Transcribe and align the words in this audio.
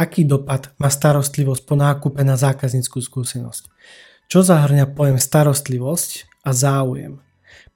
Aký 0.00 0.24
dopad 0.24 0.72
má 0.80 0.88
starostlivosť 0.88 1.68
po 1.68 1.76
nákupe 1.76 2.24
na 2.24 2.32
zákazníckú 2.32 3.04
skúsenosť? 3.04 3.68
Čo 4.32 4.40
zahrňa 4.40 4.96
pojem 4.96 5.20
starostlivosť 5.20 6.40
a 6.40 6.56
záujem? 6.56 7.20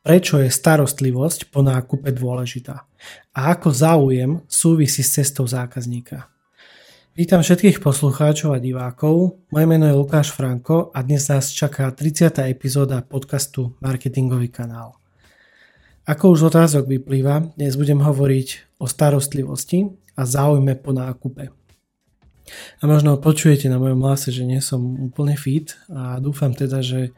Prečo 0.01 0.41
je 0.41 0.49
starostlivosť 0.49 1.53
po 1.53 1.61
nákupe 1.61 2.09
dôležitá? 2.17 2.89
A 3.37 3.53
ako 3.53 3.69
záujem 3.77 4.41
súvisí 4.49 5.05
s 5.05 5.21
cestou 5.21 5.45
zákazníka? 5.45 6.33
Vítam 7.13 7.45
všetkých 7.45 7.85
poslucháčov 7.85 8.57
a 8.57 8.59
divákov. 8.59 9.45
Moje 9.53 9.67
meno 9.69 9.85
je 9.85 9.93
Lukáš 9.93 10.33
Franko 10.33 10.97
a 10.97 11.05
dnes 11.05 11.29
nás 11.29 11.53
čaká 11.53 11.93
30. 11.93 12.41
epizóda 12.49 13.05
podcastu 13.05 13.77
Marketingový 13.85 14.49
kanál. 14.49 14.97
Ako 16.09 16.33
už 16.33 16.49
otázok 16.49 16.89
vyplýva, 16.89 17.53
dnes 17.53 17.77
budem 17.77 18.01
hovoriť 18.01 18.81
o 18.81 18.89
starostlivosti 18.89 19.93
a 20.17 20.25
záujme 20.25 20.73
po 20.81 20.97
nákupe. 20.97 21.64
A 22.81 22.85
možno 22.85 23.17
počujete 23.17 23.73
na 23.73 23.81
mojom 23.81 24.05
hlase, 24.05 24.29
že 24.29 24.45
nie 24.45 24.61
som 24.61 24.81
úplne 25.01 25.35
fit 25.35 25.81
a 25.89 26.21
dúfam 26.21 26.53
teda, 26.53 26.85
že 26.85 27.17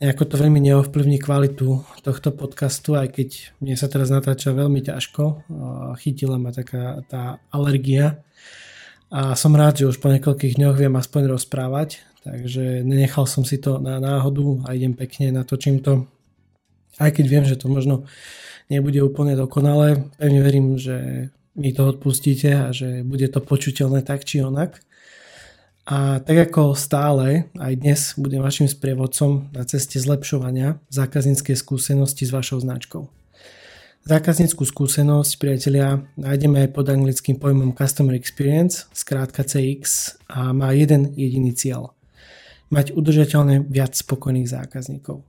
nejako 0.00 0.24
to 0.26 0.34
veľmi 0.40 0.64
neovplyvní 0.64 1.20
kvalitu 1.20 1.84
tohto 2.00 2.32
podcastu, 2.32 2.96
aj 2.96 3.20
keď 3.20 3.28
mne 3.60 3.76
sa 3.76 3.86
teraz 3.86 4.08
natáča 4.08 4.56
veľmi 4.56 4.80
ťažko. 4.80 5.44
Chytila 6.00 6.40
ma 6.40 6.56
taká 6.56 7.04
tá 7.04 7.36
alergia 7.52 8.24
a 9.12 9.36
som 9.36 9.52
rád, 9.52 9.84
že 9.84 9.90
už 9.92 10.00
po 10.00 10.08
niekoľkých 10.08 10.56
dňoch 10.56 10.76
viem 10.80 10.94
aspoň 10.96 11.36
rozprávať, 11.36 12.00
takže 12.24 12.80
nenechal 12.80 13.28
som 13.28 13.44
si 13.44 13.60
to 13.60 13.76
na 13.76 14.00
náhodu 14.00 14.64
a 14.64 14.72
idem 14.72 14.96
pekne, 14.96 15.36
natočím 15.36 15.84
to. 15.84 16.08
Aj 16.96 17.12
keď 17.12 17.26
viem, 17.28 17.44
že 17.44 17.60
to 17.60 17.68
možno 17.68 18.08
nebude 18.72 19.04
úplne 19.04 19.36
dokonalé, 19.36 20.08
pevne 20.16 20.40
verím, 20.40 20.80
že 20.80 21.28
mi 21.54 21.74
to 21.74 21.90
odpustíte 21.90 22.50
a 22.54 22.70
že 22.70 23.02
bude 23.02 23.26
to 23.30 23.42
počuteľné 23.42 24.06
tak 24.06 24.22
či 24.26 24.42
onak. 24.42 24.82
A 25.90 26.22
tak 26.22 26.50
ako 26.50 26.78
stále, 26.78 27.50
aj 27.58 27.72
dnes 27.82 28.00
budem 28.14 28.38
vašim 28.38 28.70
sprievodcom 28.70 29.50
na 29.50 29.66
ceste 29.66 29.98
zlepšovania 29.98 30.78
zákazníckej 30.92 31.58
skúsenosti 31.58 32.28
s 32.28 32.30
vašou 32.30 32.62
značkou. 32.62 33.10
Zákazníckú 34.00 34.64
skúsenosť, 34.64 35.36
priatelia, 35.36 36.00
nájdeme 36.16 36.64
aj 36.64 36.72
pod 36.72 36.88
anglickým 36.88 37.36
pojmom 37.36 37.76
Customer 37.76 38.16
Experience, 38.16 38.88
skrátka 38.96 39.44
CX, 39.44 40.16
a 40.24 40.56
má 40.56 40.72
jeden 40.72 41.12
jediný 41.18 41.52
cieľ. 41.52 41.92
Mať 42.72 42.96
udržateľne 42.96 43.66
viac 43.68 43.92
spokojných 43.92 44.48
zákazníkov. 44.48 45.20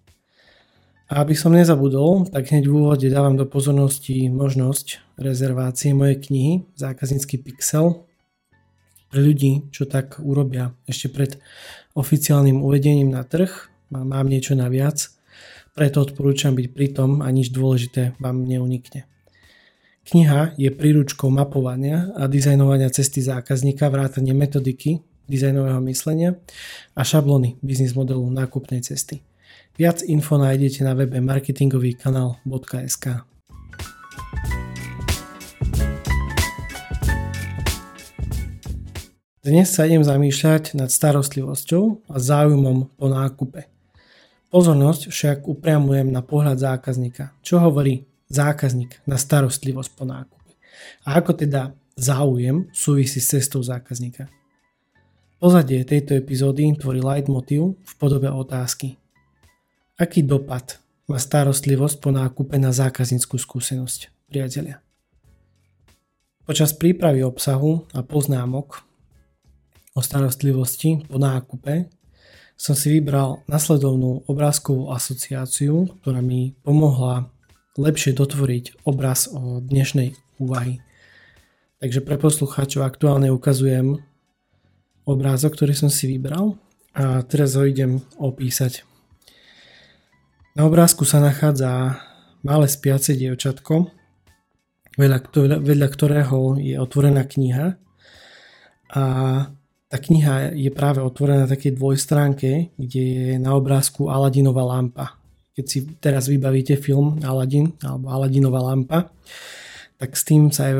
A 1.11 1.27
aby 1.27 1.35
som 1.35 1.51
nezabudol, 1.51 2.31
tak 2.31 2.55
hneď 2.55 2.71
v 2.71 2.87
úvode 2.87 3.03
dávam 3.11 3.35
do 3.35 3.43
pozornosti 3.43 4.31
možnosť 4.31 5.19
rezervácie 5.19 5.91
mojej 5.91 6.23
knihy 6.23 6.53
Zákaznícky 6.79 7.35
pixel 7.35 8.07
pre 9.11 9.19
ľudí, 9.19 9.67
čo 9.75 9.83
tak 9.83 10.23
urobia 10.23 10.71
ešte 10.87 11.11
pred 11.11 11.35
oficiálnym 11.99 12.63
uvedením 12.63 13.11
na 13.11 13.27
trh. 13.27 13.51
Mám 13.91 14.31
niečo 14.31 14.55
naviac, 14.55 15.11
preto 15.75 15.99
odporúčam 15.99 16.55
byť 16.55 16.67
pri 16.71 16.87
tom 16.95 17.19
a 17.19 17.27
nič 17.27 17.51
dôležité 17.51 18.15
vám 18.23 18.47
neunikne. 18.47 19.03
Kniha 20.07 20.55
je 20.55 20.71
príručkou 20.71 21.27
mapovania 21.27 22.07
a 22.15 22.31
dizajnovania 22.31 22.87
cesty 22.87 23.19
zákazníka, 23.19 23.91
vrátane 23.91 24.31
metodiky 24.31 25.03
dizajnového 25.27 25.83
myslenia 25.91 26.39
a 26.95 27.03
šablony 27.03 27.59
biznis 27.59 27.91
modelu 27.99 28.23
nákupnej 28.31 28.79
cesty. 28.79 29.19
Viac 29.81 30.05
info 30.05 30.37
nájdete 30.37 30.85
na 30.85 30.93
webe 30.93 31.17
marketingovýkanál.sk. 31.25 33.05
Dnes 39.41 39.67
sa 39.73 39.89
idem 39.89 40.05
zamýšľať 40.05 40.77
nad 40.77 40.93
starostlivosťou 40.93 42.13
a 42.13 42.15
záujmom 42.21 42.93
po 42.93 43.09
nákupe. 43.09 43.65
Pozornosť 44.53 45.09
však 45.09 45.49
upriamujem 45.49 46.13
na 46.13 46.21
pohľad 46.21 46.61
zákazníka. 46.61 47.33
Čo 47.41 47.65
hovorí 47.65 48.05
zákazník 48.29 49.01
na 49.09 49.17
starostlivosť 49.17 49.97
po 49.97 50.05
nákupe? 50.05 50.61
A 51.09 51.17
ako 51.17 51.33
teda 51.33 51.73
záujem 51.97 52.69
súvisí 52.69 53.17
s 53.17 53.33
cestou 53.33 53.65
zákazníka? 53.65 54.29
Pozadie 55.41 55.81
tejto 55.89 56.13
epizódy 56.13 56.69
tvorí 56.77 57.01
leitmotiv 57.01 57.81
v 57.81 57.93
podobe 57.97 58.29
otázky. 58.29 59.00
Aký 60.01 60.25
dopad 60.25 60.81
má 61.05 61.21
starostlivosť 61.21 62.01
po 62.01 62.09
nákupe 62.09 62.57
na 62.57 62.73
zákazníckú 62.73 63.37
skúsenosť, 63.37 64.09
priatelia? 64.33 64.81
Počas 66.41 66.73
prípravy 66.73 67.21
obsahu 67.21 67.85
a 67.93 68.01
poznámok 68.01 68.81
o 69.93 70.01
starostlivosti 70.01 71.05
po 71.05 71.21
nákupe 71.21 71.85
som 72.57 72.73
si 72.73 72.97
vybral 72.97 73.45
nasledovnú 73.45 74.25
obrázkovú 74.25 74.89
asociáciu, 74.89 75.93
ktorá 76.01 76.25
mi 76.25 76.57
pomohla 76.65 77.29
lepšie 77.77 78.17
dotvoriť 78.17 78.81
obraz 78.89 79.29
o 79.29 79.61
dnešnej 79.61 80.17
úvahy. 80.41 80.81
Takže 81.77 82.01
pre 82.01 82.17
poslucháčov 82.17 82.89
aktuálne 82.89 83.29
ukazujem 83.29 84.01
obrázok, 85.05 85.61
ktorý 85.61 85.77
som 85.77 85.93
si 85.93 86.09
vybral 86.09 86.57
a 86.97 87.21
teraz 87.21 87.53
ho 87.53 87.61
idem 87.69 88.01
opísať. 88.17 88.89
Na 90.51 90.67
obrázku 90.67 91.07
sa 91.07 91.23
nachádza 91.23 91.95
malé 92.43 92.67
spiace 92.67 93.15
dievčatko, 93.15 93.87
vedľa, 94.99 95.87
ktorého 95.87 96.59
je 96.59 96.75
otvorená 96.75 97.23
kniha 97.23 97.79
a 98.91 99.03
tá 99.87 99.97
kniha 99.99 100.51
je 100.51 100.67
práve 100.75 100.99
otvorená 100.99 101.47
na 101.47 101.51
takej 101.51 101.79
dvojstránke, 101.79 102.75
kde 102.75 103.03
je 103.03 103.27
na 103.39 103.55
obrázku 103.55 104.11
Aladinová 104.11 104.67
lampa. 104.67 105.15
Keď 105.55 105.65
si 105.67 105.87
teraz 106.03 106.27
vybavíte 106.27 106.75
film 106.75 107.23
Aladin 107.23 107.71
alebo 107.79 108.11
Aladinová 108.11 108.59
lampa, 108.59 109.07
tak 109.95 110.19
s, 110.19 110.27
tým 110.27 110.51
sa 110.51 110.67
aj, 110.67 110.75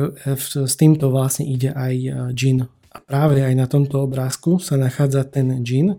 s 0.68 0.74
týmto 0.76 1.08
vlastne 1.08 1.48
ide 1.48 1.72
aj 1.72 1.94
e, 1.96 2.10
džin. 2.36 2.68
A 2.92 2.96
práve 3.00 3.40
aj 3.40 3.54
na 3.56 3.64
tomto 3.64 4.04
obrázku 4.04 4.60
sa 4.60 4.76
nachádza 4.76 5.24
ten 5.28 5.64
džin, 5.64 5.96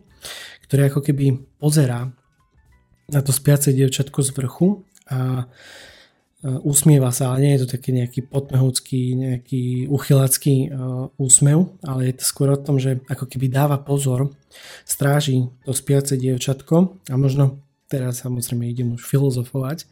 ktorý 0.70 0.94
ako 0.94 1.02
keby 1.02 1.58
pozerá 1.58 2.14
na 3.14 3.22
to 3.22 3.30
spiace 3.30 3.70
dievčatko 3.70 4.20
z 4.26 4.30
vrchu 4.34 4.68
a 5.08 5.46
usmieva 6.44 7.08
sa, 7.16 7.32
ale 7.32 7.40
nie 7.40 7.52
je 7.56 7.64
to 7.64 7.80
taký 7.80 7.96
nejaký 7.96 8.20
potmehúcky, 8.28 9.16
nejaký 9.16 9.88
uchylacký 9.88 10.68
uh, 10.68 11.08
úsmev, 11.16 11.72
ale 11.88 12.12
je 12.12 12.20
to 12.20 12.24
skôr 12.28 12.52
o 12.52 12.60
tom, 12.60 12.76
že 12.84 13.00
ako 13.08 13.32
keby 13.32 13.48
dáva 13.48 13.80
pozor, 13.80 14.28
stráži 14.84 15.48
to 15.64 15.72
spiace 15.72 16.20
dievčatko 16.20 17.00
a 17.08 17.14
možno 17.16 17.64
teraz 17.88 18.28
samozrejme 18.28 18.68
idem 18.68 18.92
už 18.92 19.08
filozofovať 19.08 19.88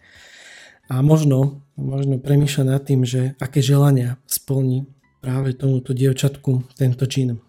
a 0.91 0.99
možno, 0.99 1.63
možno 1.79 2.19
premýšľa 2.19 2.63
nad 2.67 2.83
tým, 2.83 3.07
že 3.07 3.39
aké 3.39 3.63
želania 3.63 4.19
splní 4.27 4.91
práve 5.23 5.55
tomuto 5.55 5.95
dievčatku 5.95 6.67
tento 6.75 7.07
čin. 7.07 7.39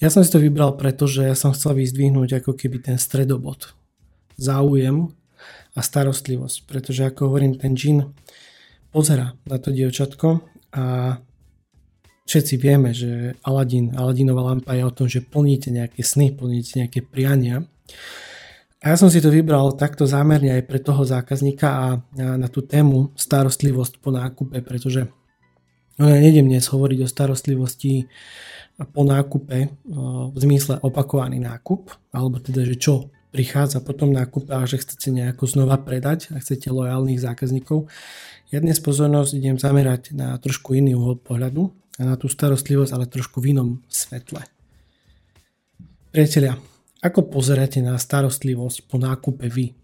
Ja 0.00 0.08
som 0.08 0.24
si 0.24 0.32
to 0.32 0.40
vybral, 0.40 0.80
pretože 0.80 1.28
ja 1.28 1.36
som 1.36 1.52
chcel 1.52 1.76
vyzdvihnúť 1.76 2.40
ako 2.40 2.56
keby 2.56 2.80
ten 2.80 2.96
stredobod 2.96 3.76
záujem 4.36 5.10
a 5.76 5.80
starostlivosť, 5.84 6.64
pretože 6.64 7.04
ako 7.04 7.28
hovorím, 7.28 7.60
ten 7.60 7.76
džin 7.76 8.04
pozera 8.88 9.36
na 9.44 9.56
to 9.60 9.68
dievčatko 9.68 10.40
a 10.72 11.16
všetci 12.24 12.54
vieme, 12.56 12.96
že 12.96 13.36
Aladin, 13.44 13.92
Aladinová 13.92 14.52
lampa 14.52 14.72
je 14.72 14.84
o 14.84 14.92
tom, 14.92 15.06
že 15.06 15.20
plníte 15.20 15.68
nejaké 15.68 16.00
sny, 16.00 16.32
plníte 16.32 16.80
nejaké 16.80 17.04
priania. 17.04 17.64
A 18.82 18.92
ja 18.92 18.96
som 18.96 19.08
si 19.08 19.22
to 19.24 19.32
vybral 19.32 19.72
takto 19.76 20.04
zámerne 20.04 20.52
aj 20.52 20.62
pre 20.68 20.78
toho 20.80 21.04
zákazníka 21.04 21.68
a 21.68 21.84
na 22.16 22.48
tú 22.48 22.64
tému 22.64 23.16
starostlivosť 23.16 24.00
po 24.00 24.12
nákupe, 24.12 24.60
pretože 24.64 25.08
no 25.96 26.08
ja 26.08 26.18
nejdem 26.20 26.50
dnes 26.50 26.66
hovoriť 26.68 26.98
o 27.04 27.08
starostlivosti 27.08 28.08
po 28.92 29.02
nákupe 29.04 29.58
v 30.32 30.36
zmysle 30.36 30.82
opakovaný 30.84 31.40
nákup, 31.40 32.12
alebo 32.12 32.36
teda, 32.42 32.68
že 32.68 32.76
čo 32.76 33.08
prichádza 33.30 33.82
potom 33.82 34.12
nákup 34.14 34.50
a 34.50 34.64
že 34.64 34.80
chcete 34.80 35.10
nejako 35.10 35.44
znova 35.46 35.78
predať 35.80 36.32
a 36.34 36.40
chcete 36.40 36.70
lojálnych 36.70 37.20
zákazníkov. 37.20 37.90
Ja 38.54 38.62
dnes 38.62 38.78
pozornosť 38.78 39.36
idem 39.36 39.58
zamerať 39.58 40.14
na 40.14 40.38
trošku 40.38 40.78
iný 40.78 40.94
uhol 40.94 41.18
pohľadu 41.18 41.70
a 41.98 42.02
na 42.06 42.14
tú 42.14 42.30
starostlivosť, 42.30 42.92
ale 42.94 43.10
trošku 43.10 43.42
v 43.42 43.56
inom 43.56 43.68
svetle. 43.90 44.44
Priatelia, 46.14 46.56
ako 47.02 47.28
pozeráte 47.28 47.82
na 47.82 47.98
starostlivosť 47.98 48.88
po 48.88 48.96
nákupe 48.96 49.50
vy? 49.50 49.74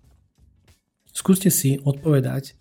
Skúste 1.12 1.52
si 1.52 1.76
odpovedať 1.76 2.56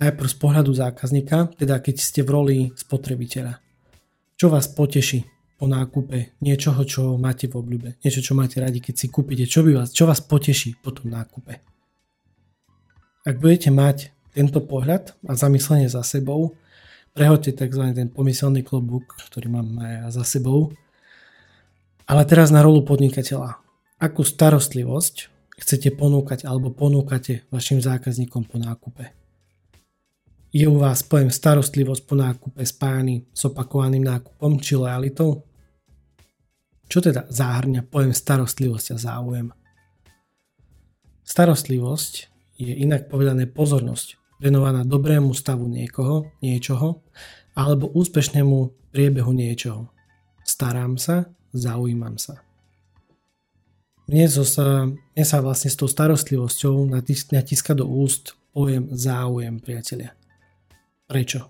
najprv 0.00 0.28
z 0.30 0.36
pohľadu 0.40 0.72
zákazníka, 0.72 1.52
teda 1.60 1.78
keď 1.84 1.96
ste 2.00 2.20
v 2.24 2.32
roli 2.32 2.58
spotrebiteľa. 2.72 3.60
Čo 4.34 4.48
vás 4.48 4.66
poteší 4.72 5.22
po 5.62 5.70
nákupe 5.70 6.34
niečoho, 6.42 6.82
čo 6.82 7.14
máte 7.14 7.46
v 7.46 7.62
obľúbe. 7.62 8.02
Niečo, 8.02 8.18
čo 8.18 8.34
máte 8.34 8.58
radi, 8.58 8.82
keď 8.82 8.98
si 8.98 9.06
kúpite. 9.06 9.46
Čo, 9.46 9.62
by 9.62 9.78
vás, 9.78 9.94
čo 9.94 10.10
vás 10.10 10.18
poteší 10.18 10.74
po 10.82 10.90
tom 10.90 11.14
nákupe? 11.14 11.62
Ak 13.22 13.38
budete 13.38 13.70
mať 13.70 14.10
tento 14.34 14.58
pohľad 14.58 15.14
a 15.22 15.38
zamyslenie 15.38 15.86
za 15.86 16.02
sebou, 16.02 16.58
prehoďte 17.14 17.62
tzv. 17.62 17.94
ten 17.94 18.10
pomyselný 18.10 18.66
klobúk, 18.66 19.14
ktorý 19.30 19.54
mám 19.54 19.78
aj 19.78 20.18
za 20.18 20.26
sebou. 20.26 20.74
Ale 22.10 22.26
teraz 22.26 22.50
na 22.50 22.66
rolu 22.66 22.82
podnikateľa. 22.82 23.62
Akú 24.02 24.26
starostlivosť 24.26 25.30
chcete 25.62 25.94
ponúkať 25.94 26.42
alebo 26.42 26.74
ponúkate 26.74 27.46
vašim 27.54 27.78
zákazníkom 27.78 28.50
po 28.50 28.58
nákupe? 28.58 29.14
Je 30.50 30.66
u 30.66 30.74
vás 30.82 31.06
pojem 31.06 31.30
starostlivosť 31.30 32.02
po 32.02 32.18
nákupe 32.18 32.66
spájaný 32.66 33.30
s 33.30 33.46
opakovaným 33.46 34.02
nákupom 34.02 34.58
či 34.58 34.74
loyalitou? 34.74 35.51
Čo 36.86 36.98
teda 37.00 37.26
záhrňa 37.30 37.86
pojem 37.88 38.14
starostlivosť 38.14 38.86
a 38.94 38.96
záujem? 38.98 39.48
Starostlivosť 41.22 42.12
je 42.58 42.72
inak 42.82 43.08
povedané 43.08 43.48
pozornosť, 43.48 44.38
venovaná 44.42 44.84
dobrému 44.84 45.32
stavu 45.32 45.70
niekoho, 45.70 46.30
niečoho, 46.42 47.02
alebo 47.54 47.90
úspešnému 47.92 48.90
priebehu 48.92 49.32
niečoho. 49.32 49.88
Starám 50.44 50.98
sa, 51.00 51.30
zaujímam 51.54 52.18
sa. 52.20 52.42
Mne, 54.10 54.28
sa, 54.28 54.90
mne 54.90 55.24
sa 55.24 55.38
vlastne 55.40 55.70
s 55.72 55.78
tou 55.78 55.88
starostlivosťou 55.88 56.90
natíska 57.32 57.72
do 57.72 57.86
úst 57.88 58.36
pojem 58.52 58.92
záujem, 58.92 59.56
priatelia. 59.62 60.12
Prečo? 61.08 61.48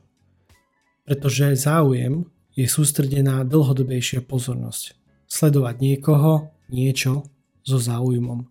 Pretože 1.02 1.58
záujem 1.58 2.30
je 2.54 2.68
sústredená 2.70 3.42
dlhodobejšia 3.42 4.22
pozornosť. 4.22 5.01
Sledovať 5.32 5.80
niekoho, 5.80 6.52
niečo 6.68 7.24
so 7.64 7.80
záujmom. 7.80 8.44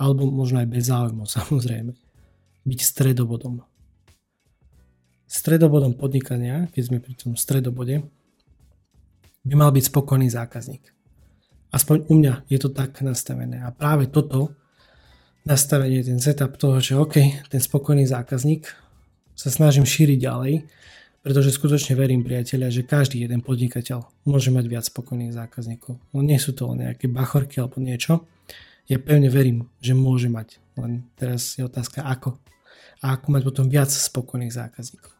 Alebo 0.00 0.32
možno 0.32 0.64
aj 0.64 0.68
bez 0.72 0.88
záujmu, 0.88 1.28
samozrejme 1.36 1.92
byť 2.64 2.80
stredobodom. 2.80 3.60
Stredobodom 5.28 5.92
podnikania, 5.94 6.72
keď 6.72 6.82
sme 6.88 6.98
pri 7.04 7.14
tom 7.14 7.36
stredobode, 7.36 8.00
by 9.44 9.54
mal 9.56 9.70
byť 9.70 9.84
spokojný 9.92 10.32
zákazník. 10.32 10.88
Aspoň 11.70 11.96
u 12.10 12.14
mňa 12.18 12.34
je 12.50 12.58
to 12.58 12.72
tak 12.72 12.98
nastavené. 13.04 13.62
A 13.62 13.70
práve 13.70 14.10
toto 14.10 14.56
nastavenie, 15.46 16.02
ten 16.02 16.18
setup 16.18 16.58
toho, 16.58 16.82
že 16.82 16.98
OK, 16.98 17.46
ten 17.46 17.62
spokojný 17.62 18.04
zákazník 18.10 18.68
sa 19.38 19.48
snažím 19.48 19.86
šíriť 19.86 20.18
ďalej, 20.18 20.54
pretože 21.20 21.52
skutočne 21.52 21.96
verím, 21.96 22.24
priateľia, 22.24 22.72
že 22.72 22.88
každý 22.88 23.20
jeden 23.20 23.44
podnikateľ 23.44 24.08
môže 24.24 24.48
mať 24.48 24.64
viac 24.68 24.84
spokojných 24.88 25.36
zákazníkov. 25.36 26.00
No 26.16 26.18
nie 26.24 26.40
sú 26.40 26.56
to 26.56 26.72
len 26.72 26.88
nejaké 26.88 27.12
bachorky 27.12 27.60
alebo 27.60 27.76
niečo. 27.76 28.24
Ja 28.88 28.96
pevne 28.96 29.28
verím, 29.28 29.68
že 29.84 29.92
môže 29.92 30.32
mať. 30.32 30.58
Len 30.80 31.04
teraz 31.20 31.60
je 31.60 31.62
otázka 31.62 32.02
ako 32.02 32.40
a 33.04 33.16
ako 33.16 33.26
mať 33.32 33.42
potom 33.44 33.66
viac 33.68 33.92
spokojných 33.92 34.52
zákazníkov. 34.52 35.12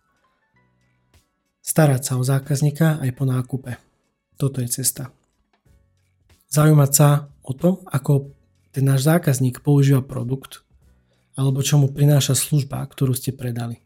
Starať 1.61 2.03
sa 2.03 2.13
o 2.17 2.25
zákazníka 2.25 2.99
aj 3.05 3.11
po 3.13 3.25
nákupe. 3.29 3.77
Toto 4.41 4.65
je 4.65 4.69
cesta. 4.73 5.13
Zaujímať 6.49 6.91
sa 6.91 7.29
o 7.45 7.53
to, 7.53 7.85
ako 7.87 8.33
ten 8.73 8.89
náš 8.89 9.05
zákazník 9.05 9.61
používa 9.61 10.01
produkt 10.01 10.65
alebo 11.39 11.65
čo 11.65 11.81
mu 11.81 11.89
prináša 11.89 12.37
služba, 12.37 12.85
ktorú 12.85 13.17
ste 13.17 13.33
predali. 13.33 13.81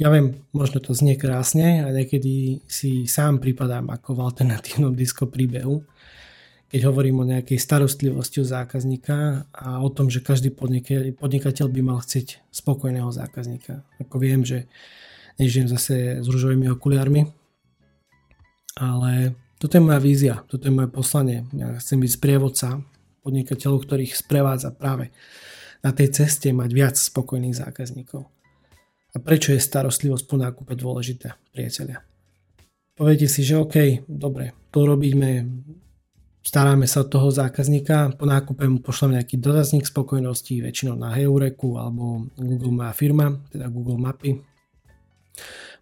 Ja 0.00 0.08
viem, 0.08 0.48
možno 0.56 0.80
to 0.80 0.96
znie 0.96 1.20
krásne 1.20 1.84
a 1.84 1.92
niekedy 1.92 2.64
si 2.64 3.04
sám 3.04 3.36
pripadám 3.36 3.92
ako 3.92 4.16
v 4.16 4.24
alternatívnom 4.24 4.96
disko 5.00 5.28
príbehu, 5.28 5.84
keď 6.72 6.88
hovorím 6.88 7.20
o 7.20 7.28
nejakej 7.28 7.60
starostlivosti 7.60 8.40
o 8.40 8.46
zákazníka 8.48 9.44
a 9.52 9.84
o 9.84 9.88
tom, 9.92 10.08
že 10.08 10.24
každý 10.24 10.56
podnikateľ 11.12 11.66
by 11.68 11.80
mal 11.84 12.00
chcieť 12.00 12.40
spokojného 12.48 13.12
zákazníka. 13.12 13.84
Ako 14.00 14.16
viem, 14.16 14.40
že 14.40 14.72
nežijem 15.36 15.68
zase 15.68 16.24
s 16.24 16.26
ružovými 16.32 16.72
okuliarmi, 16.72 17.28
ale 18.80 19.36
toto 19.60 19.76
je 19.76 19.84
moja 19.84 20.00
vízia, 20.00 20.34
toto 20.48 20.64
je 20.64 20.72
moje 20.72 20.88
poslanie. 20.88 21.44
Ja 21.52 21.76
chcem 21.76 22.00
byť 22.00 22.16
sprievodca 22.16 22.80
podnikateľov, 23.20 23.84
ktorých 23.84 24.16
sprevádza 24.16 24.72
práve 24.72 25.12
na 25.84 25.92
tej 25.92 26.24
ceste 26.24 26.48
mať 26.56 26.70
viac 26.72 26.96
spokojných 26.96 27.60
zákazníkov. 27.60 28.39
A 29.10 29.16
prečo 29.18 29.50
je 29.50 29.60
starostlivosť 29.60 30.24
po 30.26 30.36
nákupe 30.38 30.72
dôležitá, 30.78 31.34
priateľia? 31.50 32.02
Poviete 32.94 33.26
si, 33.26 33.42
že 33.42 33.58
OK, 33.58 34.06
dobre, 34.06 34.54
to 34.70 34.86
robíme 34.86 35.30
staráme 36.40 36.88
sa 36.88 37.04
od 37.04 37.12
toho 37.12 37.28
zákazníka, 37.28 38.16
po 38.16 38.24
nákupe 38.24 38.64
mu 38.64 38.80
pošleme 38.80 39.20
nejaký 39.20 39.36
dotazník 39.38 39.84
spokojnosti, 39.84 40.64
väčšinou 40.64 40.96
na 40.96 41.12
Heureku 41.12 41.76
alebo 41.76 42.26
Google 42.36 42.74
má 42.74 42.88
firma, 42.96 43.36
teda 43.52 43.68
Google 43.68 44.00
Mapy. 44.00 44.40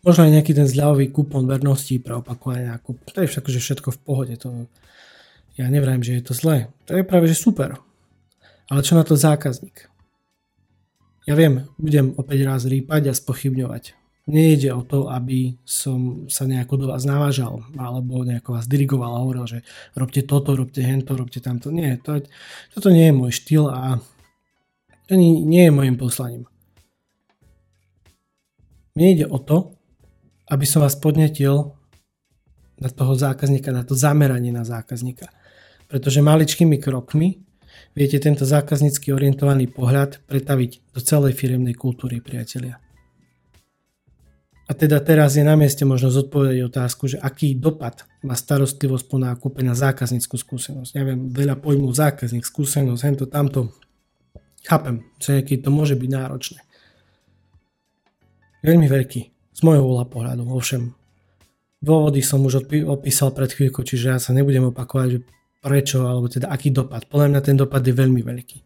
Možno 0.03 0.27
aj 0.27 0.35
nejaký 0.39 0.53
ten 0.55 0.69
zľavový 0.69 1.11
kupón 1.11 1.51
vernosti 1.51 1.99
pre 1.99 2.15
opakovanie 2.15 2.71
nákup. 2.71 3.03
To 3.11 3.19
je 3.23 3.31
však, 3.31 3.45
že 3.51 3.65
všetko 3.65 3.89
v 3.97 4.03
pohode. 4.03 4.35
To, 4.47 4.71
ja 5.59 5.67
nevrajím, 5.67 6.07
že 6.07 6.23
je 6.23 6.25
to 6.31 6.35
zlé. 6.39 6.71
To 6.87 6.95
je 6.95 7.03
práve, 7.03 7.27
že 7.27 7.35
super. 7.35 7.83
Ale 8.71 8.87
čo 8.87 8.95
na 8.95 9.03
to 9.03 9.19
zákazník? 9.19 9.88
Ja 11.29 11.37
viem, 11.37 11.69
budem 11.77 12.17
opäť 12.17 12.49
raz 12.49 12.65
rýpať 12.65 13.13
a 13.13 13.13
spochybňovať 13.13 13.99
nejde 14.29 14.77
o 14.77 14.85
to, 14.85 15.09
aby 15.09 15.57
som 15.65 16.29
sa 16.29 16.45
nejako 16.45 16.85
do 16.85 16.87
vás 16.93 17.09
navážal 17.09 17.65
alebo 17.81 18.23
nejako 18.23 18.61
vás 18.61 18.69
dirigoval 18.69 19.17
a 19.17 19.23
hovoril, 19.25 19.49
že 19.49 19.59
robte 19.97 20.21
toto, 20.29 20.53
robte 20.53 20.85
hento, 20.85 21.17
robte 21.17 21.41
tamto. 21.41 21.73
Nie, 21.73 21.97
to, 21.97 22.21
toto 22.77 22.93
nie 22.93 23.09
je 23.09 23.17
môj 23.17 23.33
štýl 23.33 23.73
a 23.73 23.97
to 25.09 25.17
nie, 25.17 25.41
nie 25.41 25.65
je 25.65 25.73
môjim 25.73 25.97
poslaním. 25.97 26.45
Mne 28.93 29.07
ide 29.17 29.27
o 29.27 29.41
to, 29.41 29.81
aby 30.53 30.69
som 30.69 30.85
vás 30.85 30.93
podnetil 31.01 31.73
na 32.77 32.93
toho 32.93 33.17
zákazníka, 33.17 33.73
na 33.73 33.83
to 33.83 33.97
zameranie 33.97 34.53
na 34.53 34.69
zákazníka. 34.69 35.33
Pretože 35.89 36.21
maličkými 36.21 36.77
krokmi 36.77 37.48
viete 37.97 38.19
tento 38.19 38.47
zákaznícky 38.47 39.11
orientovaný 39.11 39.71
pohľad 39.71 40.25
pretaviť 40.27 40.95
do 40.95 41.01
celej 41.01 41.35
firemnej 41.39 41.75
kultúry, 41.75 42.23
priatelia. 42.23 42.79
A 44.69 44.77
teda 44.77 45.01
teraz 45.01 45.33
je 45.33 45.41
na 45.41 45.57
mieste 45.57 45.89
možno 45.89 46.13
zodpovedať 46.13 46.61
otázku, 46.69 47.09
že 47.09 47.17
aký 47.17 47.57
dopad 47.57 48.05
má 48.21 48.37
starostlivosť 48.37 49.05
po 49.09 49.17
nákupe 49.17 49.65
na 49.65 49.73
zákazníckú 49.73 50.37
skúsenosť. 50.37 50.93
Ja 50.93 51.09
viem, 51.09 51.33
veľa 51.33 51.57
pojmov 51.57 51.97
zákazník, 51.97 52.45
skúsenosť, 52.45 53.01
hento, 53.09 53.25
tamto. 53.25 53.73
Chápem, 54.69 55.09
že 55.17 55.41
niekedy 55.41 55.65
to 55.65 55.73
môže 55.73 55.97
byť 55.97 56.11
náročné. 56.13 56.61
Veľmi 58.61 58.93
veľký, 58.93 59.21
z 59.57 59.61
môjho 59.65 59.89
uhla 59.89 60.05
pohľadu, 60.05 60.45
ovšem. 60.45 60.93
Dôvody 61.81 62.21
som 62.21 62.45
už 62.45 62.69
opísal 62.91 63.33
pred 63.33 63.49
chvíľkou, 63.49 63.87
čiže 63.87 64.13
ja 64.13 64.19
sa 64.21 64.37
nebudem 64.37 64.69
opakovať, 64.69 65.09
že 65.17 65.19
prečo, 65.59 66.07
alebo 66.07 66.31
teda 66.31 66.49
aký 66.49 66.71
dopad. 66.71 67.07
Podľa 67.11 67.27
mňa 67.35 67.41
ten 67.43 67.57
dopad 67.59 67.83
je 67.83 67.95
veľmi 67.95 68.23
veľký. 68.23 68.59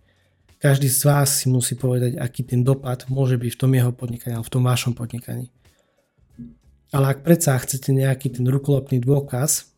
Každý 0.62 0.86
z 0.86 1.00
vás 1.02 1.42
si 1.42 1.50
musí 1.50 1.74
povedať, 1.74 2.20
aký 2.22 2.46
ten 2.46 2.62
dopad 2.62 3.10
môže 3.10 3.34
byť 3.34 3.50
v 3.50 3.58
tom 3.58 3.72
jeho 3.74 3.90
podnikaní, 3.90 4.38
alebo 4.38 4.46
v 4.46 4.54
tom 4.54 4.62
vašom 4.62 4.92
podnikaní. 4.94 5.50
Ale 6.92 7.16
ak 7.16 7.24
predsa 7.24 7.56
chcete 7.56 7.90
nejaký 7.90 8.36
ten 8.36 8.44
rukolopný 8.46 9.00
dôkaz, 9.00 9.72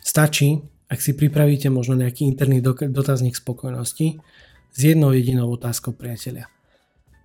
stačí, 0.00 0.64
ak 0.88 0.98
si 1.04 1.12
pripravíte 1.12 1.68
možno 1.68 2.00
nejaký 2.00 2.24
interný 2.24 2.64
dotazník 2.64 3.36
spokojnosti 3.36 4.16
s 4.72 4.78
jednou 4.80 5.12
jedinou 5.12 5.52
otázkou 5.52 5.92
priateľia. 5.92 6.48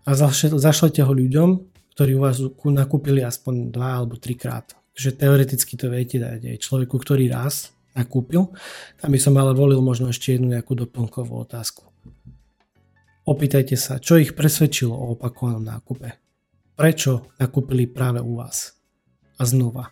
A 0.04 0.10
zašlete 0.60 1.00
ho 1.00 1.14
ľuďom, 1.16 1.50
ktorí 1.96 2.12
u 2.20 2.22
vás 2.28 2.44
nakúpili 2.68 3.24
aspoň 3.24 3.72
dva 3.72 4.04
alebo 4.04 4.20
trikrát. 4.20 4.76
Takže 4.94 5.16
teoreticky 5.16 5.74
to 5.80 5.88
viete 5.88 6.20
dať 6.20 6.54
aj 6.54 6.58
človeku, 6.60 7.00
ktorý 7.00 7.32
raz 7.32 7.72
nakúpil. 7.94 8.50
Tam 8.98 9.10
by 9.14 9.20
som 9.22 9.38
ale 9.38 9.54
volil 9.54 9.82
možno 9.82 10.10
ešte 10.10 10.36
jednu 10.36 10.54
nejakú 10.54 10.74
doplnkovú 10.74 11.34
otázku. 11.46 11.86
Opýtajte 13.24 13.80
sa, 13.80 14.04
čo 14.04 14.20
ich 14.20 14.36
presvedčilo 14.36 14.92
o 14.92 15.16
opakovanom 15.16 15.64
nákupe 15.64 16.24
prečo 16.74 17.30
nakúpili 17.38 17.86
práve 17.86 18.20
u 18.22 18.38
vás. 18.38 18.74
A 19.38 19.46
znova. 19.46 19.90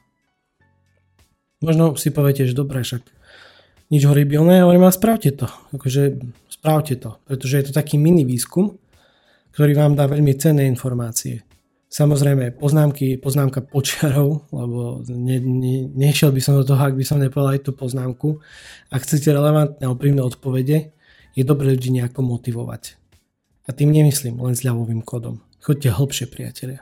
Možno 1.61 1.93
si 1.97 2.09
poviete, 2.09 2.45
že 2.45 2.57
dobre, 2.57 2.81
však 2.81 3.05
nič 3.93 4.01
horibilné, 4.05 4.65
ale 4.65 4.81
ma 4.81 4.89
spravte 4.89 5.29
to. 5.33 5.49
Akože 5.73 6.17
spravte 6.49 6.97
to, 6.97 7.21
pretože 7.25 7.57
je 7.57 7.65
to 7.69 7.73
taký 7.73 8.01
mini 8.01 8.25
výskum, 8.25 8.77
ktorý 9.53 9.77
vám 9.77 9.93
dá 9.93 10.09
veľmi 10.09 10.33
cenné 10.37 10.65
informácie. 10.65 11.45
Samozrejme, 11.91 12.55
poznámky, 12.55 13.19
poznámka 13.19 13.59
počiarov, 13.59 14.47
lebo 14.55 15.03
ne, 15.11 15.43
ne, 15.43 15.91
nešiel 15.91 16.31
by 16.31 16.39
som 16.39 16.55
do 16.55 16.63
toho, 16.63 16.79
ak 16.79 16.95
by 16.95 17.03
som 17.03 17.19
nepovedal 17.19 17.59
aj 17.59 17.67
tú 17.67 17.75
poznámku. 17.75 18.39
Ak 18.87 19.03
chcete 19.03 19.27
relevantné 19.35 19.83
a 19.83 19.91
úprimné 19.91 20.23
odpovede, 20.23 20.95
je 21.35 21.43
dobré 21.43 21.75
ľudí 21.75 21.91
nejako 21.91 22.23
motivovať. 22.23 22.95
A 23.67 23.75
tým 23.75 23.91
nemyslím 23.91 24.39
len 24.39 24.55
s 24.55 24.63
ľavovým 24.63 25.03
kodom. 25.03 25.43
Choďte 25.59 25.91
hlbšie, 25.91 26.25
priatelia. 26.31 26.79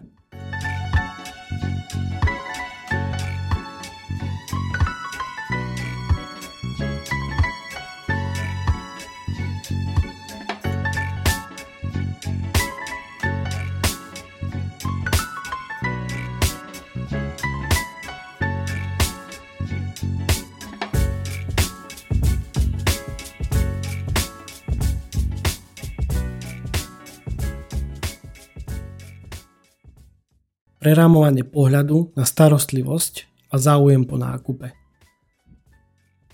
Prerámovanie 30.89 31.45
pohľadu 31.45 32.17
na 32.17 32.25
starostlivosť 32.25 33.45
a 33.53 33.61
záujem 33.61 34.09
po 34.09 34.17
nákupe. 34.17 34.73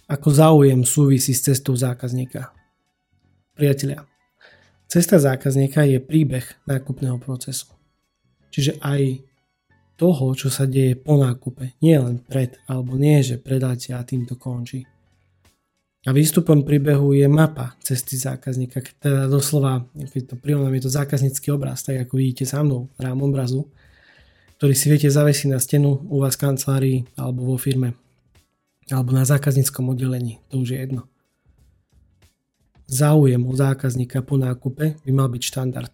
Ako 0.08 0.32
záujem 0.32 0.88
súvisí 0.88 1.36
s 1.36 1.44
cestou 1.44 1.76
zákazníka. 1.76 2.56
Priatelia, 3.52 4.08
cesta 4.88 5.20
zákazníka 5.20 5.84
je 5.84 6.00
príbeh 6.00 6.48
nákupného 6.72 7.20
procesu. 7.20 7.68
Čiže 8.48 8.80
aj 8.80 9.28
toho, 10.00 10.32
čo 10.40 10.48
sa 10.48 10.64
deje 10.64 10.96
po 10.96 11.20
nákupe. 11.20 11.76
Nie 11.84 12.00
len 12.00 12.24
pred, 12.24 12.56
alebo 12.72 12.96
nie, 12.96 13.20
že 13.28 13.36
predáte 13.36 13.92
a 13.92 14.08
týmto 14.08 14.40
končí. 14.40 14.88
A 16.08 16.16
výstupom 16.16 16.64
príbehu 16.64 17.12
je 17.12 17.28
mapa 17.28 17.76
cesty 17.84 18.16
zákazníka, 18.16 18.80
teda 19.04 19.28
doslova, 19.28 19.84
keď 20.16 20.32
to 20.32 20.36
prirovnám, 20.40 20.80
je 20.80 20.88
to 20.88 20.96
zákaznícky 20.96 21.52
obraz, 21.52 21.84
tak 21.84 22.08
ako 22.08 22.16
vidíte 22.16 22.48
sa 22.48 22.64
mnou, 22.64 22.88
rám 22.96 23.20
obrazu, 23.20 23.68
ktorý 24.58 24.74
si 24.74 24.88
viete 24.88 25.12
zavesiť 25.12 25.52
na 25.52 25.60
stenu 25.60 26.00
u 26.08 26.24
vás 26.24 26.40
v 26.40 26.44
kancelárii 26.48 26.98
alebo 27.20 27.56
vo 27.56 27.58
firme, 27.60 28.00
alebo 28.88 29.12
na 29.12 29.28
zákazníckom 29.28 29.92
oddelení, 29.92 30.40
to 30.48 30.64
už 30.64 30.76
je 30.76 30.80
jedno. 30.80 31.02
Záujem 32.86 33.42
o 33.42 33.54
zákazníka 33.58 34.22
po 34.22 34.38
nákupe 34.38 35.02
by 35.02 35.12
mal 35.12 35.28
byť 35.28 35.42
štandard. 35.42 35.94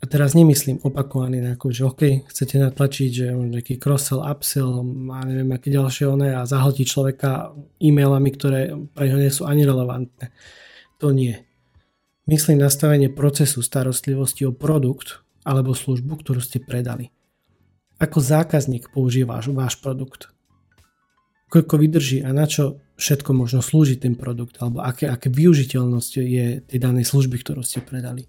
A 0.00 0.08
teraz 0.08 0.32
nemyslím 0.32 0.80
opakovaný, 0.80 1.44
ako, 1.44 1.66
že 1.68 1.84
OK, 1.84 2.02
chcete 2.32 2.56
natlačiť, 2.56 3.10
že 3.12 3.26
nejaký 3.36 3.76
cross-sell, 3.76 4.24
upsell 4.24 4.80
a 5.12 5.18
neviem 5.28 5.52
aké 5.52 5.68
ďalšie 5.68 6.08
oné 6.08 6.32
a 6.32 6.48
zahltiť 6.48 6.86
človeka 6.88 7.52
e-mailami, 7.76 8.32
ktoré 8.32 8.72
pre 8.96 9.12
ňo 9.12 9.20
nie 9.20 9.28
sú 9.28 9.44
ani 9.44 9.68
relevantné. 9.68 10.32
To 11.04 11.12
nie. 11.12 11.36
Myslím 12.24 12.64
nastavenie 12.64 13.12
procesu 13.12 13.60
starostlivosti 13.60 14.48
o 14.48 14.56
produkt 14.56 15.20
alebo 15.44 15.76
službu, 15.76 16.24
ktorú 16.24 16.40
ste 16.40 16.64
predali. 16.64 17.12
Ako 18.00 18.16
zákazník 18.16 18.88
používáš 18.96 19.52
váš 19.52 19.76
produkt? 19.76 20.32
Koľko 21.52 21.76
vydrží 21.76 22.24
a 22.24 22.32
na 22.32 22.48
čo 22.48 22.80
všetko 22.96 23.36
možno 23.36 23.60
slúži 23.60 24.00
ten 24.00 24.16
produkt 24.16 24.56
alebo 24.64 24.80
aké, 24.80 25.04
aké 25.04 25.28
využiteľnosť 25.28 26.12
je 26.16 26.46
tej 26.64 26.78
danej 26.80 27.04
služby, 27.04 27.36
ktorú 27.44 27.60
ste 27.60 27.84
predali. 27.84 28.24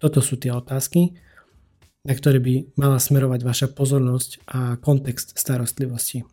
Toto 0.00 0.24
sú 0.24 0.40
tie 0.40 0.48
otázky, 0.56 1.12
na 2.08 2.16
ktoré 2.16 2.40
by 2.40 2.72
mala 2.80 2.96
smerovať 2.96 3.40
vaša 3.44 3.68
pozornosť 3.76 4.30
a 4.48 4.80
kontext 4.80 5.36
starostlivosti. 5.36 6.24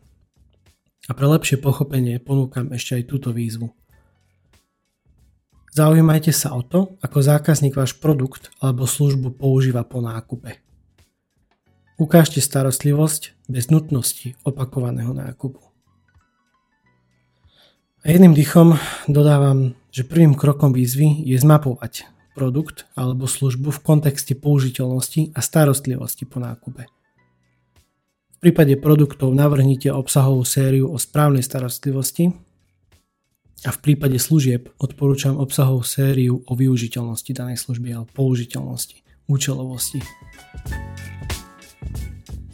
A 1.08 1.12
pre 1.12 1.28
lepšie 1.28 1.60
pochopenie 1.60 2.16
ponúkam 2.24 2.72
ešte 2.72 2.96
aj 2.96 3.04
túto 3.04 3.36
výzvu. 3.36 3.68
Zaujímajte 5.76 6.32
sa 6.32 6.56
o 6.56 6.64
to, 6.64 6.96
ako 7.04 7.20
zákazník 7.20 7.76
váš 7.76 8.00
produkt 8.00 8.48
alebo 8.64 8.88
službu 8.88 9.36
používa 9.36 9.84
po 9.84 10.00
nákupe. 10.00 10.69
Ukážte 12.00 12.40
starostlivosť 12.40 13.36
bez 13.44 13.68
nutnosti 13.68 14.32
opakovaného 14.40 15.12
nákupu. 15.12 15.60
A 18.00 18.16
jedným 18.16 18.32
dýchom 18.32 18.80
dodávam, 19.04 19.76
že 19.92 20.08
prvým 20.08 20.32
krokom 20.32 20.72
výzvy 20.72 21.28
je 21.28 21.36
zmapovať 21.36 22.08
produkt 22.32 22.88
alebo 22.96 23.28
službu 23.28 23.68
v 23.68 23.84
kontexte 23.84 24.32
použiteľnosti 24.32 25.36
a 25.36 25.44
starostlivosti 25.44 26.24
po 26.24 26.40
nákupe. 26.40 26.88
V 26.88 28.36
prípade 28.40 28.80
produktov 28.80 29.36
navrhnite 29.36 29.92
obsahovú 29.92 30.40
sériu 30.48 30.88
o 30.88 30.96
správnej 30.96 31.44
starostlivosti 31.44 32.32
a 33.68 33.76
v 33.76 33.78
prípade 33.84 34.16
služieb 34.16 34.72
odporúčam 34.80 35.36
obsahovú 35.36 35.84
sériu 35.84 36.40
o 36.48 36.52
využiteľnosti 36.56 37.28
danej 37.36 37.60
služby 37.60 37.92
alebo 37.92 38.08
použiteľnosti, 38.16 39.04
účelovosti. 39.28 40.00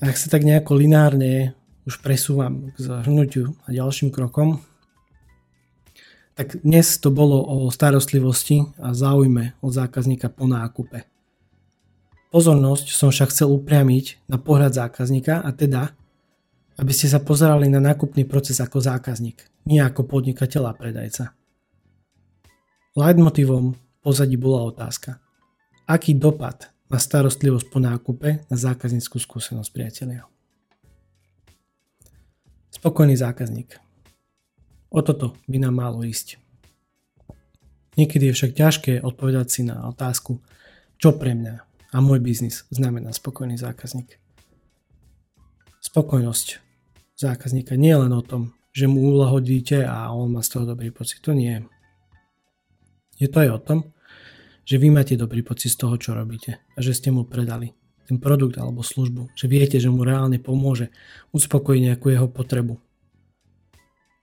Ak 0.06 0.14
sa 0.14 0.30
tak 0.30 0.46
nejako 0.46 0.78
lineárne 0.78 1.58
už 1.82 1.98
presúvam 1.98 2.70
k 2.70 2.78
zhrnutiu 2.78 3.58
a 3.66 3.75
ďalším 3.75 4.14
krokom, 4.14 4.62
tak 6.38 6.62
dnes 6.62 7.02
to 7.02 7.10
bolo 7.10 7.42
o 7.42 7.66
starostlivosti 7.75 8.70
a 8.78 8.94
záujme 8.94 9.58
od 9.58 9.72
zákazníka 9.75 10.30
po 10.30 10.46
nákupe. 10.46 11.02
Pozornosť 12.30 12.86
som 12.94 13.10
však 13.10 13.34
chcel 13.34 13.50
upriamiť 13.50 14.30
na 14.30 14.38
pohľad 14.38 14.78
zákazníka 14.78 15.42
a 15.42 15.50
teda, 15.50 15.90
aby 16.78 16.92
ste 16.94 17.10
sa 17.10 17.18
pozerali 17.18 17.66
na 17.66 17.82
nákupný 17.82 18.30
proces 18.30 18.62
ako 18.62 18.78
zákazník, 18.78 19.42
nie 19.66 19.82
ako 19.82 20.06
podnikateľ 20.06 20.70
a 20.70 20.72
predajca. 20.78 21.34
Leitmotivom 22.94 23.75
pozadí 24.06 24.38
bola 24.38 24.70
otázka. 24.70 25.18
Aký 25.90 26.14
dopad 26.14 26.75
má 26.86 26.98
starostlivosť 27.02 27.66
po 27.66 27.78
nákupe 27.82 28.46
na 28.46 28.56
zákazníckú 28.56 29.18
skúsenosť 29.18 29.70
priateľia? 29.74 30.22
Spokojný 32.70 33.16
zákazník. 33.18 33.80
O 34.92 35.02
toto 35.02 35.34
by 35.50 35.58
nám 35.58 35.74
malo 35.82 36.06
ísť. 36.06 36.38
Niekedy 37.96 38.30
je 38.30 38.36
však 38.36 38.52
ťažké 38.52 38.92
odpovedať 39.00 39.46
si 39.48 39.60
na 39.64 39.88
otázku, 39.88 40.44
čo 41.00 41.16
pre 41.16 41.32
mňa 41.32 41.66
a 41.92 41.96
môj 42.04 42.20
biznis 42.20 42.68
znamená 42.68 43.10
spokojný 43.16 43.56
zákazník. 43.56 44.20
Spokojnosť 45.80 46.60
zákazníka 47.16 47.74
nie 47.80 47.96
je 47.96 48.02
len 48.04 48.12
o 48.12 48.20
tom, 48.20 48.52
že 48.76 48.84
mu 48.84 49.00
ulahodíte 49.16 49.80
a 49.88 50.12
on 50.12 50.36
má 50.36 50.44
z 50.44 50.52
toho 50.52 50.64
dobrý 50.68 50.92
pocit. 50.92 51.24
To 51.24 51.32
nie. 51.32 51.64
Je 53.16 53.32
to 53.32 53.40
aj 53.40 53.50
o 53.56 53.60
tom, 53.64 53.78
že 54.66 54.76
vy 54.82 54.90
máte 54.90 55.14
dobrý 55.14 55.46
pocit 55.46 55.70
z 55.73 55.87
toho, 55.87 55.94
čo 55.96 56.12
robíte 56.12 56.58
a 56.75 56.78
že 56.82 56.92
ste 56.92 57.14
mu 57.14 57.23
predali 57.23 57.73
ten 58.06 58.18
produkt 58.18 58.58
alebo 58.58 58.82
službu, 58.82 59.32
že 59.38 59.46
viete, 59.46 59.78
že 59.78 59.90
mu 59.90 60.02
reálne 60.02 60.42
pomôže 60.42 60.90
uspokojiť 61.30 61.80
nejakú 61.87 62.11
jeho 62.11 62.26
potrebu 62.26 62.82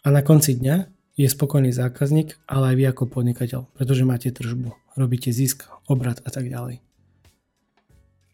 a 0.04 0.12
na 0.12 0.20
konci 0.20 0.60
dňa 0.60 0.92
je 1.16 1.28
spokojný 1.32 1.72
zákazník, 1.72 2.36
ale 2.44 2.74
aj 2.74 2.76
vy 2.76 2.84
ako 2.92 3.04
podnikateľ, 3.08 3.72
pretože 3.72 4.04
máte 4.04 4.36
tržbu, 4.36 4.76
robíte 5.00 5.32
zisk, 5.32 5.72
obrad 5.88 6.20
a 6.28 6.30
tak 6.30 6.52
ďalej. 6.52 6.84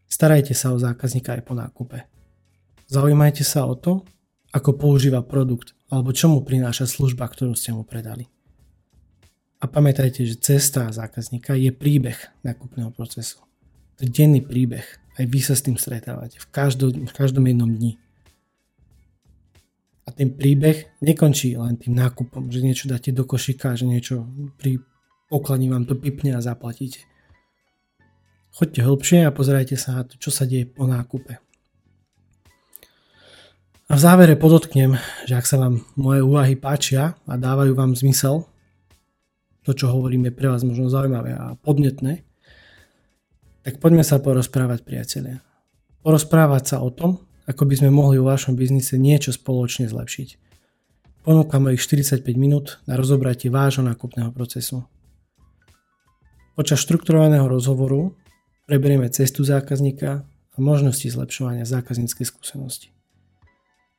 Starajte 0.10 0.58
sa 0.58 0.74
o 0.74 0.82
zákazníka 0.82 1.38
aj 1.38 1.46
po 1.46 1.54
nákupe. 1.54 2.10
Zaujímajte 2.90 3.46
sa 3.46 3.70
o 3.70 3.78
to, 3.78 4.02
ako 4.50 4.82
používa 4.82 5.22
produkt 5.22 5.78
alebo 5.94 6.10
čo 6.10 6.34
mu 6.34 6.42
prináša 6.42 6.90
služba, 6.90 7.30
ktorú 7.30 7.54
ste 7.54 7.70
mu 7.70 7.86
predali. 7.86 8.26
A 9.60 9.68
pamätajte, 9.68 10.24
že 10.24 10.40
cesta 10.40 10.88
zákazníka 10.88 11.52
je 11.60 11.76
príbeh 11.76 12.16
nákupného 12.48 12.96
procesu. 12.96 13.44
To 14.00 14.08
je 14.08 14.10
denný 14.10 14.40
príbeh. 14.40 14.88
Aj 15.20 15.26
vy 15.28 15.40
sa 15.44 15.52
s 15.52 15.68
tým 15.68 15.76
stretávate 15.76 16.40
v 16.40 16.48
každom, 16.48 17.12
v 17.12 17.14
každom 17.14 17.44
jednom 17.44 17.68
dni. 17.68 18.00
A 20.08 20.16
ten 20.16 20.32
príbeh 20.32 20.90
nekončí 21.04 21.60
len 21.60 21.76
tým 21.76 21.94
nákupom, 21.94 22.48
že 22.48 22.64
niečo 22.64 22.88
dáte 22.88 23.12
do 23.12 23.28
košika, 23.28 23.76
že 23.76 23.84
niečo 23.86 24.26
pri 24.56 24.80
pokladni 25.28 25.68
vám 25.68 25.86
to 25.86 25.94
pipne 25.94 26.34
a 26.34 26.42
zaplatíte. 26.42 27.06
Choďte 28.50 28.82
hĺbšie 28.82 29.20
a 29.28 29.36
pozerajte 29.36 29.78
sa 29.78 30.02
na 30.02 30.04
to, 30.08 30.18
čo 30.18 30.34
sa 30.34 30.50
deje 30.50 30.66
po 30.66 30.90
nákupe. 30.90 31.38
A 33.90 33.92
v 33.94 34.02
závere 34.02 34.34
podotknem, 34.34 34.98
že 35.30 35.38
ak 35.38 35.46
sa 35.46 35.62
vám 35.62 35.86
moje 35.94 36.26
úvahy 36.26 36.58
páčia 36.58 37.14
a 37.30 37.38
dávajú 37.38 37.78
vám 37.78 37.94
zmysel, 37.94 38.49
to, 39.64 39.76
čo 39.76 39.92
hovorím, 39.92 40.30
je 40.30 40.34
pre 40.36 40.48
vás 40.48 40.64
možno 40.64 40.88
zaujímavé 40.88 41.36
a 41.36 41.56
podnetné, 41.60 42.24
tak 43.64 43.84
poďme 43.84 44.08
sa 44.08 44.18
porozprávať, 44.24 44.88
priatelia. 44.88 45.44
Porozprávať 46.02 46.64
sa 46.76 46.78
o 46.80 46.90
tom, 46.90 47.20
ako 47.50 47.66
by 47.68 47.76
sme 47.82 47.90
mohli 47.92 48.22
vo 48.22 48.32
vašom 48.32 48.56
biznise 48.56 48.96
niečo 48.96 49.36
spoločne 49.36 49.90
zlepšiť. 49.90 50.30
Ponúkame 51.28 51.76
ich 51.76 51.84
45 51.84 52.24
minút 52.40 52.80
na 52.88 52.96
rozobratie 52.96 53.52
vášho 53.52 53.84
nákupného 53.84 54.32
procesu. 54.32 54.88
Počas 56.56 56.80
štrukturovaného 56.80 57.46
rozhovoru 57.48 58.16
preberieme 58.66 59.12
cestu 59.12 59.44
zákazníka 59.44 60.24
a 60.26 60.58
možnosti 60.58 61.08
zlepšovania 61.08 61.68
zákazníckej 61.68 62.26
skúsenosti. 62.26 62.90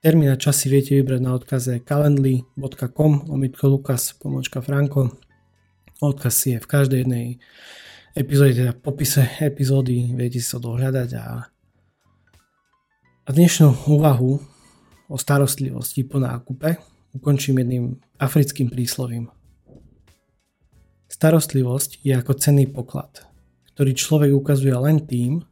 Termín 0.01 0.33
a 0.33 0.41
čas 0.41 0.65
si 0.65 0.73
viete 0.73 0.97
vybrať 0.97 1.21
na 1.21 1.37
odkaze 1.37 1.85
calendly.com 1.85 3.29
omitko 3.29 3.69
lukas 3.69 4.17
pomočka 4.17 4.65
franko. 4.65 5.13
Odkaz 6.01 6.49
je 6.49 6.57
v 6.57 6.65
každej 6.65 6.99
jednej 7.05 7.27
epizóde, 8.17 8.57
teda 8.57 8.73
v 8.73 8.81
popise 8.81 9.29
epizódy, 9.45 10.17
viete 10.17 10.41
si 10.41 10.49
to 10.49 10.57
dohľadať 10.57 11.11
a 11.21 11.45
a 13.21 13.37
dnešnú 13.37 13.87
úvahu 13.87 14.43
o 15.07 15.17
starostlivosti 15.21 16.03
po 16.03 16.19
nákupe 16.19 16.83
ukončím 17.15 17.63
jedným 17.63 18.01
africkým 18.19 18.73
príslovím. 18.73 19.29
Starostlivosť 21.07 22.01
je 22.03 22.17
ako 22.17 22.33
cenný 22.41 22.65
poklad, 22.67 23.29
ktorý 23.77 23.93
človek 23.93 24.31
ukazuje 24.33 24.73
len 24.73 25.05
tým, 25.05 25.45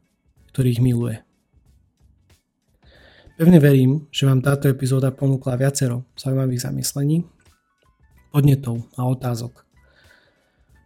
ktorých 0.50 0.80
miluje. 0.80 1.22
Pevne 3.36 3.60
verím, 3.62 4.08
že 4.10 4.26
vám 4.26 4.42
táto 4.42 4.66
epizóda 4.66 5.14
ponúkla 5.14 5.54
viacero 5.54 6.08
zaujímavých 6.18 6.72
zamyslení, 6.72 7.22
podnetov 8.32 8.90
a 8.98 9.06
otázok. 9.06 9.67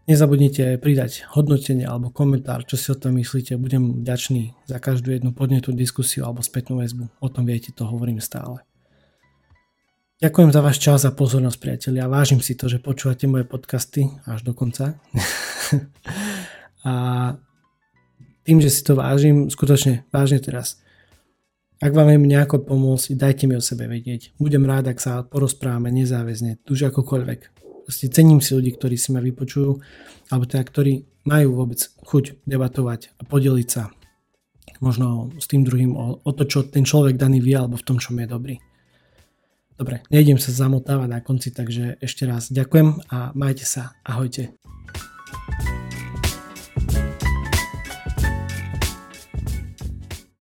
Nezabudnite 0.03 0.83
pridať 0.83 1.23
hodnotenie 1.31 1.87
alebo 1.87 2.11
komentár, 2.11 2.67
čo 2.67 2.75
si 2.75 2.91
o 2.91 2.99
tom 2.99 3.15
myslíte. 3.23 3.55
Budem 3.55 4.03
vďačný 4.03 4.51
za 4.67 4.83
každú 4.83 5.15
jednu 5.15 5.31
podnetú 5.31 5.71
diskusiu 5.71 6.27
alebo 6.27 6.43
spätnú 6.43 6.83
väzbu. 6.83 7.07
O 7.23 7.29
tom 7.31 7.47
viete, 7.47 7.71
to 7.71 7.87
hovorím 7.87 8.19
stále. 8.19 8.67
Ďakujem 10.19 10.51
za 10.51 10.61
váš 10.63 10.79
čas 10.83 11.07
a 11.07 11.15
pozornosť, 11.15 11.59
priatelia. 11.59 12.11
Vážim 12.11 12.43
si 12.43 12.59
to, 12.59 12.67
že 12.67 12.83
počúvate 12.83 13.31
moje 13.31 13.47
podcasty 13.47 14.11
až 14.27 14.43
do 14.43 14.55
konca. 14.55 14.99
a 16.87 16.95
tým, 18.43 18.59
že 18.59 18.75
si 18.75 18.83
to 18.83 18.99
vážim, 18.99 19.51
skutočne 19.51 20.03
vážne 20.11 20.43
teraz. 20.43 20.83
Ak 21.83 21.95
vám 21.95 22.11
viem 22.11 22.27
nejako 22.27 22.63
pomôcť, 22.63 23.19
dajte 23.19 23.51
mi 23.51 23.59
o 23.59 23.63
sebe 23.63 23.91
vedieť. 23.91 24.35
Budem 24.39 24.63
rád, 24.67 24.95
ak 24.95 25.03
sa 25.03 25.23
porozprávame 25.27 25.91
nezáväzne, 25.91 26.63
už 26.71 26.91
akokoľvek. 26.91 27.62
Proste 27.83 28.07
cením 28.09 28.39
si 28.39 28.55
ľudí, 28.55 28.75
ktorí 28.75 28.95
si 28.95 29.11
ma 29.11 29.21
vypočujú, 29.21 29.83
alebo 30.31 30.45
teda, 30.47 30.63
ktorí 30.63 31.07
majú 31.27 31.59
vôbec 31.59 31.79
chuť 32.03 32.43
debatovať 32.47 33.15
a 33.19 33.23
podeliť 33.27 33.69
sa 33.69 33.91
možno 34.83 35.31
s 35.39 35.47
tým 35.47 35.63
druhým 35.63 35.95
o, 35.95 36.19
o 36.19 36.31
to, 36.35 36.43
čo 36.47 36.67
ten 36.67 36.83
človek 36.83 37.15
daný 37.15 37.39
vie, 37.39 37.55
alebo 37.55 37.79
v 37.79 37.87
tom, 37.87 38.03
čom 38.03 38.19
je 38.19 38.27
dobrý. 38.27 38.57
Dobre, 39.79 40.03
nejdem 40.11 40.39
sa 40.39 40.55
zamotávať 40.55 41.09
na 41.11 41.21
konci, 41.23 41.51
takže 41.51 41.99
ešte 41.99 42.27
raz 42.27 42.51
ďakujem 42.51 43.03
a 43.11 43.35
majte 43.35 43.67
sa. 43.67 43.99
Ahojte. 44.07 44.62